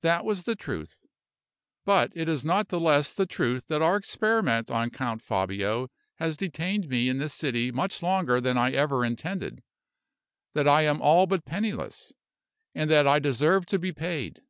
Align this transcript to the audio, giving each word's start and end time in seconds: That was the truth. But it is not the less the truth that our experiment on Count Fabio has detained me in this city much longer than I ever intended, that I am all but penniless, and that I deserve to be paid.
That 0.00 0.24
was 0.24 0.42
the 0.42 0.56
truth. 0.56 0.98
But 1.84 2.10
it 2.16 2.28
is 2.28 2.44
not 2.44 2.66
the 2.70 2.80
less 2.80 3.14
the 3.14 3.24
truth 3.24 3.68
that 3.68 3.80
our 3.80 3.96
experiment 3.96 4.68
on 4.68 4.90
Count 4.90 5.22
Fabio 5.22 5.88
has 6.16 6.36
detained 6.36 6.88
me 6.88 7.08
in 7.08 7.18
this 7.18 7.34
city 7.34 7.70
much 7.70 8.02
longer 8.02 8.40
than 8.40 8.58
I 8.58 8.72
ever 8.72 9.04
intended, 9.04 9.62
that 10.54 10.66
I 10.66 10.82
am 10.82 11.00
all 11.00 11.28
but 11.28 11.44
penniless, 11.44 12.12
and 12.74 12.90
that 12.90 13.06
I 13.06 13.20
deserve 13.20 13.64
to 13.66 13.78
be 13.78 13.92
paid. 13.92 14.42